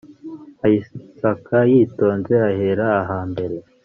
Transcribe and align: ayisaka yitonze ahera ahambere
ayisaka 0.65 1.57
yitonze 1.71 2.33
ahera 2.49 2.85
ahambere 3.01 3.55